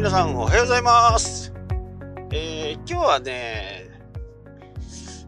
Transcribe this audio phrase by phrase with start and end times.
[0.00, 1.52] 皆さんおはようございます。
[2.32, 3.90] えー今日はね、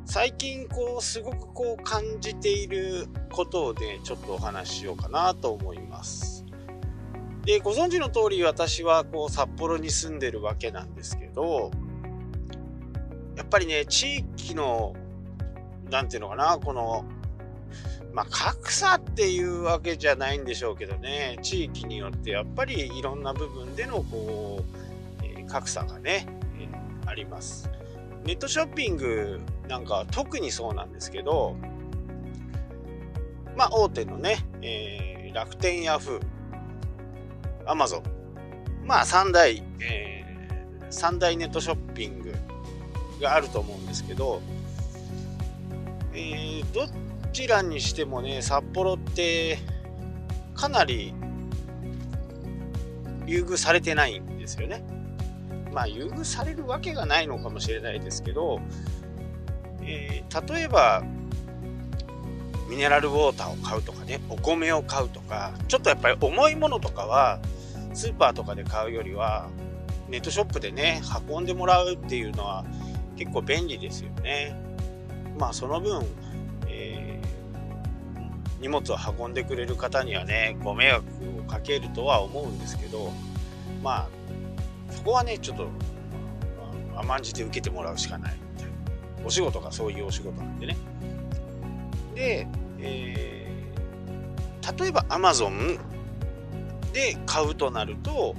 [0.07, 6.47] 最近こう、すごくこう感じていることをね、ちょっとお話ししようかなと思います。
[7.45, 11.71] で、ご存知の通り私はこう、札幌に住んでるわけなんですけど、
[13.37, 14.95] やっぱりね、地域の、
[15.91, 17.05] なんていうのかな、この、
[18.13, 26.27] まあ、格差っていうわけじゃないんでしょうけどね、地域によってやっぱりいろんな部分でのこう、えー格差がね、
[26.59, 27.71] えーあります。
[28.25, 31.57] ネットショッピングなんかは特にそうなんですけど、
[33.57, 36.21] まあ大手のね、えー楽天ヤフー、
[37.71, 38.03] アマゾン、
[38.87, 42.35] まあ三大、えー三大ネットショッピング
[43.21, 44.43] があると思うんですけど、
[46.13, 46.87] えーど
[47.33, 49.59] ちらにしてもね、札幌って
[50.55, 51.15] かなり
[53.27, 54.85] 優遇されてないんですよね。
[55.73, 58.61] まあ優遇されるわけがないのかもしれないですけど、
[59.83, 61.03] えー例えば
[62.71, 67.39] ミネラルウォーターを買うとかね、お米を買うとか、ちょっとやっぱり重いものとかは
[67.93, 69.51] スーパーとかで買うよりは
[70.09, 72.65] ネットショップでね、運んでもらうっていうのは
[73.17, 74.57] 結構便利ですよね。
[75.39, 76.07] まあその分、
[78.63, 81.05] 荷物を運んでくれる方にはねご迷惑
[81.41, 83.13] をかけるとは思うんですけど
[83.83, 84.09] まあ
[84.91, 85.69] そこはねちょっと
[86.97, 88.37] 甘んじて受けてもらうしかない。
[88.55, 88.73] みたいな
[89.27, 90.77] お仕事がそういうお仕事なんでね。
[92.15, 92.47] で、
[92.79, 93.33] えー
[94.79, 95.79] 例えば Amazon
[96.93, 98.37] で買うとなると、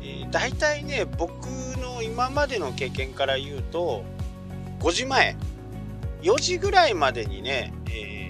[0.00, 1.46] えー、大体ね僕
[1.78, 4.04] の今までの経験から言うと
[4.80, 5.36] 5時前
[6.22, 8.23] 4時ぐらいまでにね、えー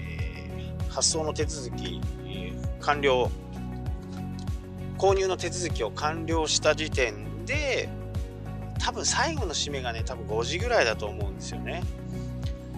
[0.95, 2.01] 発送の手続き、
[2.79, 3.29] 完了
[4.97, 7.89] 購入の手続きを完了した時点で
[8.79, 11.83] 多分最後の締めがね多分5時ぐらいだと思うんですよね。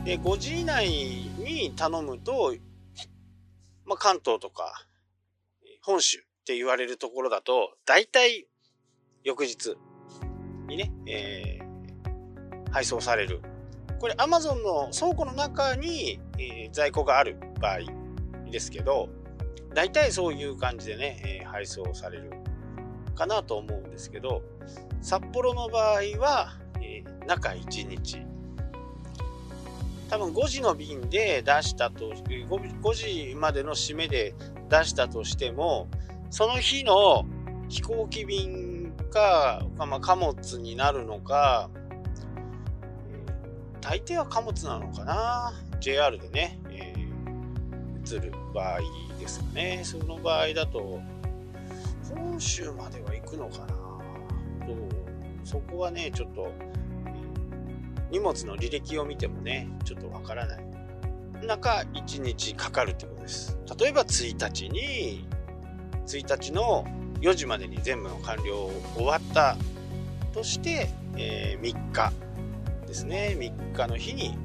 [0.03, 2.55] で5時以内に頼むと、
[3.85, 4.87] まあ、関東とか
[5.83, 8.47] 本州って言われるところだと大体
[9.23, 9.75] 翌日
[10.67, 11.67] にね、えー
[12.71, 13.41] 配送される。
[13.99, 18.06] これ Amazon の倉庫の中に、え在庫がある場合。
[18.51, 19.09] ですけど
[19.73, 22.31] 大体そういう感じでね、え配送される
[23.15, 24.41] かなと思うんですけど
[25.01, 28.25] 札幌の場合は、え中1日。
[30.09, 34.33] 多分5時の便で出したと 5, 5時までの締めで
[34.69, 35.89] 出したとしても
[36.29, 37.25] その日の
[37.67, 41.69] 飛行機便か、まあ、貨物になるのか
[43.81, 46.59] 大抵は貨物なのかな JR でね、
[48.15, 48.79] えー移る場合
[49.19, 49.81] ですかね。
[49.83, 51.01] その場合だと
[52.15, 53.67] 本州までは行くのかな。
[54.65, 54.77] どう？
[55.43, 56.51] そこはねちょっと
[58.09, 60.65] 荷物の履歴を見てもねちょっとわからない。
[61.45, 63.57] 中1日かかるってことです。
[63.79, 65.27] 例えば1日に
[66.05, 66.85] 1日の
[67.21, 69.57] 4時までに全部の完了を終わった
[70.33, 72.13] として、えー3日
[72.87, 73.35] ですね。
[73.37, 74.37] 3日の日に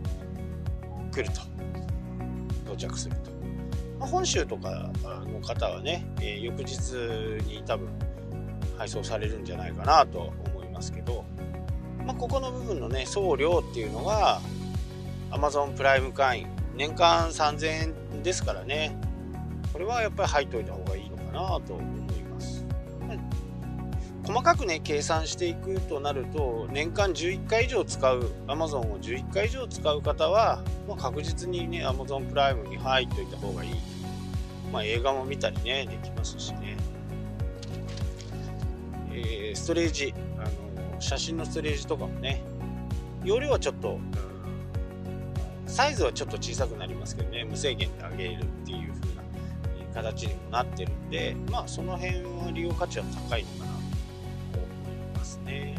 [1.12, 1.40] 来ると。
[2.64, 3.31] 到着すると、
[4.02, 4.90] まあ本州とか
[5.32, 6.92] の方はね、えー翌日
[7.46, 7.88] に多分
[8.76, 11.24] 配送されるんじゃないかなと思いますけど、
[12.04, 14.40] まあ、ここの部分のね送料っていうのが
[15.30, 18.98] Amazon プライム会員年間3000円ですからね
[19.72, 22.64] これはやっぱり入っといた方がいいのかなと思います。
[24.24, 33.70] 細かくね計算していくとなると年間11回以上使う Amazon を11回以上使う方は、まあ、確実にね Amazon プライムに入っといた方がいい、
[34.72, 36.76] まあ、映画も見たりねできますしね、
[39.12, 42.42] えーストレージあの写真のストレージとかもね。
[43.24, 44.12] 容量はちょっと、うん
[45.64, 47.44] サイズはちょっと小さくなりますけどね。
[47.44, 49.22] 無制限で上げるっていう風な
[49.94, 53.78] 形にもなってるんでまあその辺は利用価値は高いのかなと
[54.58, 54.66] 思
[55.14, 55.76] いますね。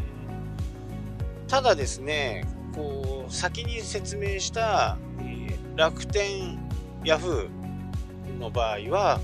[1.47, 6.59] ただですねこう先に説明した、えー楽天
[7.03, 7.62] ヤフー
[8.43, 9.19] の場合は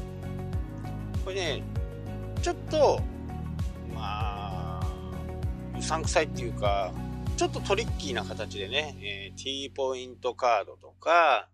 [1.24, 1.64] これね
[2.42, 3.02] ちょっと
[3.94, 4.82] まあ
[5.78, 6.92] うさんくさいっていうか
[7.40, 11.48] ちょっとトリッキーな形でね、えー T ポイントカードとか、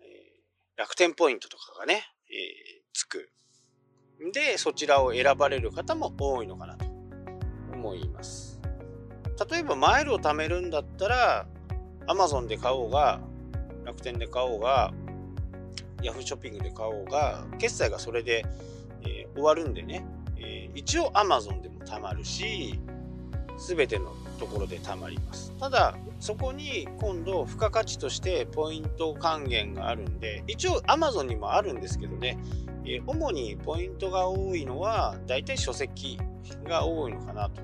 [0.00, 3.30] えー楽天ポイントとかがね、えーつく
[4.26, 4.32] ん。
[4.32, 6.84] で、そちらを選ばれる方も多いのかなと
[7.72, 8.60] 思います。
[9.48, 11.46] 例えばマイルを貯めるんだったら、
[12.08, 13.20] Amazon で買おうが、
[13.84, 14.92] 楽天で買おうが、
[16.04, 18.44] Yahoo ショッピングで買おうが、決済がそれで、
[19.02, 20.04] えー終わるんでね、
[20.36, 22.78] え一応 Amazon でも貯まるし、
[23.68, 25.52] 全てのところで貯まります。
[25.58, 32.38] ただ、そこに今度付加価値としてポイント還元があるんで、一応 Amazon にもあるんですけどね、
[32.86, 36.18] え主にポイントが多いのは、だいたい書籍
[36.64, 37.62] が多いのかなと。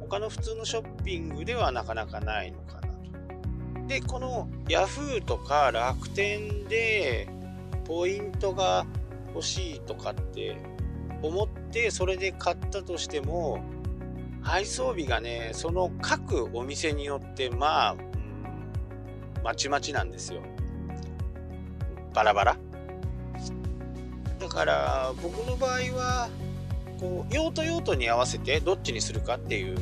[0.00, 3.86] 他の普通のショッピングではなかなかないのかなと。
[3.86, 7.28] で、この Yahoo とか楽天で
[7.88, 8.86] ポイントが
[9.34, 10.56] 欲しいとかって
[11.22, 13.60] 思ってそれで買ったとしても
[14.42, 17.96] 配送日がねその各お店によってまあ、
[19.42, 20.42] まちまちなんですよ。
[22.14, 22.56] バラバラ。
[24.38, 26.28] だから僕の場合は
[27.00, 29.78] こう用途用途に合わせてどっちにするかっていう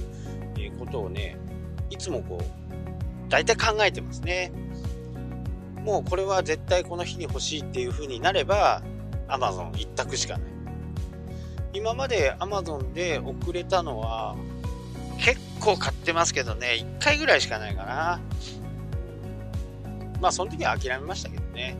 [0.78, 1.36] ことをね
[1.90, 2.44] いつもこう
[3.28, 4.52] 大体考えてますね。
[5.86, 8.82] もうこれは絶対この日に欲しいっていう風になれば
[9.28, 10.48] Amazon 一択しかない。
[11.74, 14.34] 今まで Amazon で遅れたのは
[15.20, 16.84] 結構買ってますけどね。
[16.98, 18.20] 1回ぐらいしかないかな。
[20.20, 21.76] まあその時は諦めましたけどね。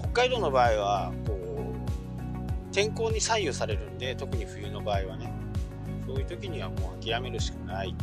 [0.00, 5.32] 北海道の場合はこう天候に左右されるんで特に冬の場合はね。
[6.04, 7.94] そういう時にはもう諦めるしかない。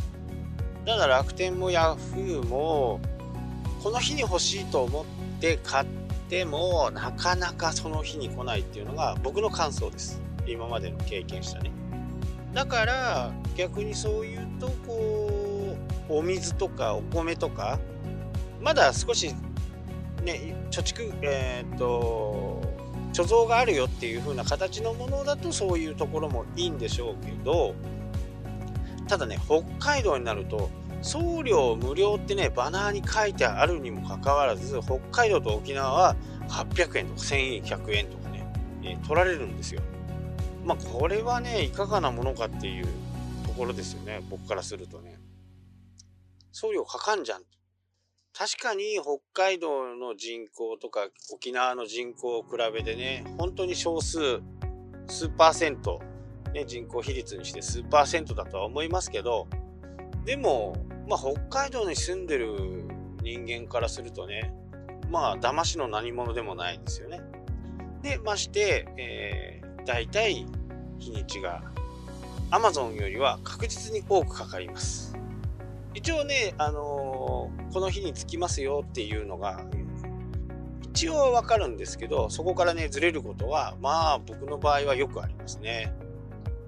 [0.86, 2.98] ただ楽天もヤフーも
[3.82, 5.04] この日に欲しいと思っ
[5.40, 5.86] て買っ
[6.28, 10.20] てもなかなかその日に来ないっていうのが僕の感想です。
[10.46, 11.70] 今までの経験したね。
[12.52, 15.76] だから逆にそういうとこ
[16.08, 17.78] うお水とかお米とか
[18.60, 19.28] まだ少し
[20.24, 22.60] ね貯蓄えっ、と
[23.12, 27.74] 貯蔵があるよっていう風な形のものだとそういうところもいいんでしょうけど
[29.06, 30.70] ただね北海道になると
[31.02, 36.16] 送料無料ってねバナーに書いてあるにもかかわらず北海道と沖縄は
[36.48, 38.46] 800円とか1100円とかね、
[38.82, 39.80] えー、取られるんですよ。
[40.64, 42.86] まあこれはねいかがなものかっていう
[43.46, 44.20] ところですよね。
[44.28, 45.18] 僕からするとね。
[46.52, 47.42] 送料かかんじゃん。
[48.38, 54.40] 確かに北海道の人口とか沖縄の人口を比べてね本当に少数
[55.08, 56.00] 数パーセント、
[56.54, 59.48] ね、人口比率にして数パーセントだとは思いますけど
[60.24, 60.76] でも、
[61.08, 62.84] まあ、北海道に住んでる
[63.22, 64.52] 人間からするとね
[65.10, 67.20] まあ騙しの何者でもないですよね。
[68.02, 70.46] でまして、えー、大体
[70.98, 71.62] 日にちが
[72.50, 75.16] Amazon よりは確実に多くかかります。
[75.94, 79.60] 一応ね、あのー、この日に着きますよっていうのが
[80.98, 85.92] 一応わかるんですけどそこからねずれることはまあ僕の場合はよくありますね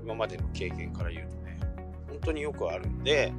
[0.03, 1.37] 今までの経験から言うと
[2.21, 3.33] 本当によくあるんで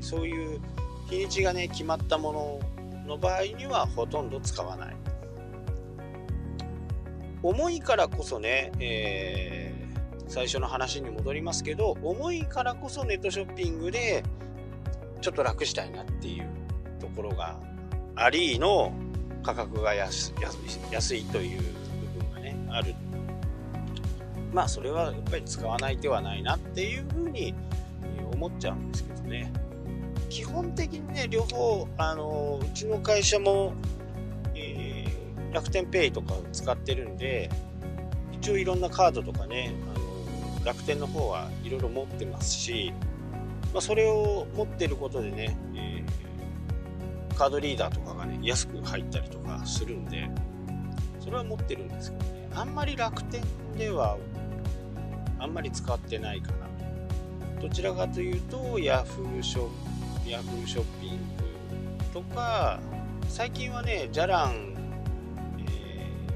[0.00, 0.60] そういう
[1.08, 2.60] 日にちがね決まったも
[3.04, 4.96] のの場合にはほとんど使わない。
[7.42, 14.22] 重いからこそね、えー、最初の話に戻りますけど重いからこそネットショッピングで
[15.22, 16.46] ちょっと楽したいなっていう
[17.00, 17.58] ところが
[18.14, 18.92] ありの
[19.42, 20.32] 価格が安
[21.14, 21.62] いという
[22.14, 22.94] 部分がねある。
[24.52, 27.54] まあそれはやっぱり使わない手はないなっていうふうに
[28.40, 29.52] 思っちゃうんですけどね
[30.30, 33.74] 基本的にね、両方、あのうちの会社も、
[34.54, 37.50] えー、楽天ペイとかを使ってるんで、
[38.32, 42.92] 一応いろんなカードとかね、あの楽天の方はいろいろ持ってますし、
[43.72, 50.30] まあ、それを持ってることでね、えー、カードリーダーとかがね、安く入ったりとかするんで、
[51.18, 53.42] それは持ってるんですけどね、あんまり楽天
[53.76, 54.16] では、
[55.40, 56.69] あんまり使ってないかな。
[57.60, 59.90] どちらかというと、Yahoo ショッ
[60.30, 61.18] ヤフーショッピング
[62.14, 62.78] とか
[63.28, 64.74] 最近はねじゃらん、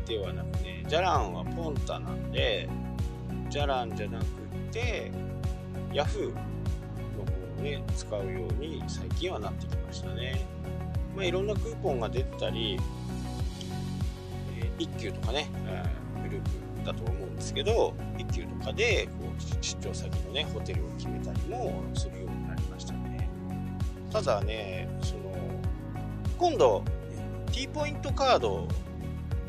[0.04, 2.68] ではなくねじゃらんはポンタなんで
[3.48, 4.24] じゃらんじゃなく
[4.72, 5.12] て
[5.92, 6.40] ヤフーの方
[7.60, 10.44] をね使うように最近はなってきましたね。
[11.14, 12.80] まあいろんなクーポンが出てたり、
[14.58, 15.48] えー、一休とかね、
[16.24, 16.50] グループ
[16.84, 23.28] だと思うんですけど一休とかでこう出張先のねホテルを決めたりもするようになりましたね。
[24.12, 25.22] ただねその
[26.38, 26.84] 今度
[27.52, 28.68] T ポイントカード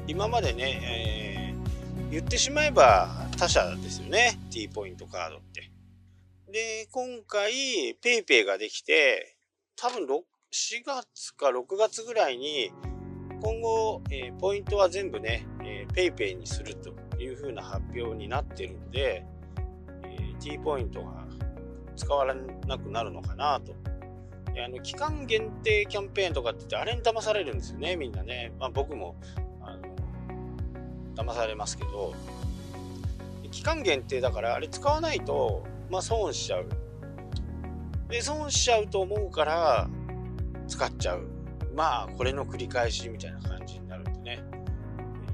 [0.08, 5.72] 今までね、えー、言ってしまえば他社ですよね T ポイントカードって。
[6.51, 7.51] で今回
[8.01, 9.36] PayPay ができて
[9.75, 10.22] 多分4
[10.86, 12.72] 月か6月ぐらいに
[13.42, 17.05] 今後、えー、ポイントは全部ね、えー、PayPay にすると。
[17.24, 19.26] いう風な発表になってるんで、
[20.04, 21.26] えー、T ポイントが
[21.96, 22.36] 使われ
[22.68, 23.74] なくなるのかなと。
[24.58, 29.18] あの期間限定キャンペーンとかって言ってあれに騙されるんですよねみんなね、まあ、僕も
[29.62, 29.82] あの
[31.14, 32.14] 騙されますけど。
[33.56, 36.68] 期間限定だからあれ使わないと、まあ、損しちゃう。
[38.10, 39.90] で損しちゃうと思うから
[40.68, 41.26] 使っちゃう。
[41.74, 43.80] まあこれの繰り返しみたいな感じ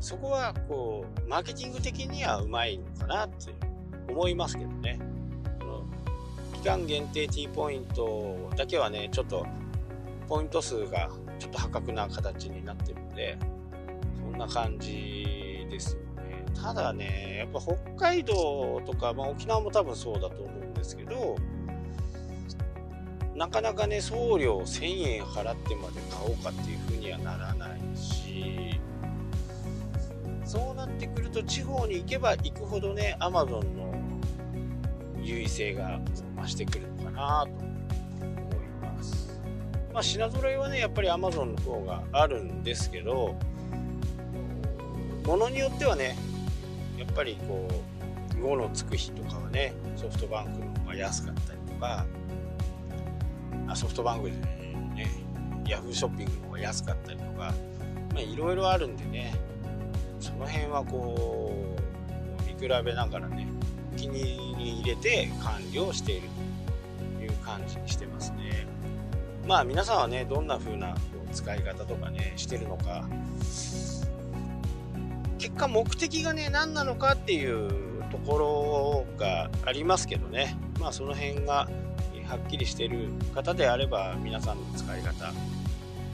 [0.01, 3.53] そこはこうマーケティング的にはうまいのかなって
[4.09, 4.99] 思いますけどね。
[5.59, 5.85] この
[6.57, 9.45] 期間限定 T ポイントだけはねちょっと
[10.27, 13.37] ポイント数がちょっと破格な形になってるんで
[14.31, 16.45] そんな感じですよね。
[16.59, 21.35] ただねやっぱ北海道とか、まあ、沖縄も多分そうだと思うんですけど
[23.35, 28.79] なかなかね送料1000円払ってまで買おうかっていうふうにはならないし
[30.51, 33.93] そうなってくると地方に行けば行くほどね Amazon の
[35.23, 36.01] 優位性が
[36.41, 39.39] 増してくるのかなと思います。
[39.93, 43.37] まあ品揃えはねやっぱり Amazon の方があるんですけど
[45.25, 46.17] ものによってはね
[46.97, 47.69] やっぱりこ
[48.33, 52.05] う5のつく日とかはねソフトバンクの方が安かったりとか
[53.69, 55.07] あソフトバンクでね、
[55.65, 57.53] ヤフーショッピングの方が安かったりとか、ま
[58.17, 59.33] あ、いろいろあるんでね、
[60.21, 63.47] その辺はこう、見比べながらね、
[63.97, 66.29] 気に入れて管理をしている
[67.17, 68.67] という感じにしてますね。
[69.47, 70.95] まあ皆さんはね、どんな風な
[71.33, 73.03] 使い方とかね、してるのか、
[75.39, 81.67] 結果目的がね、何なのかっていうところがありますけどね、まあその辺が
[82.27, 85.33] はっきりしてる方であれば皆さんの使い方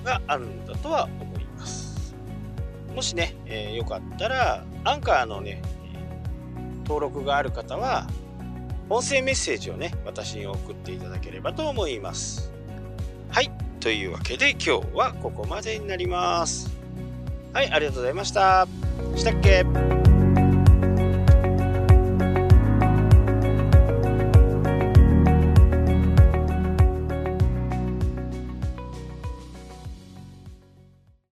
[0.04, 1.87] があるんだとは思います。
[2.98, 5.62] もしね、えー、よかったらアンカーのね
[6.80, 8.08] 登録がある方は
[8.90, 12.52] 音声メッセージをね私に送っていただければと思います。
[13.30, 16.76] はいというわけで今日はここまでになります。
[17.54, 18.68] はいありがとうございました。
[19.16, 19.64] したっけ？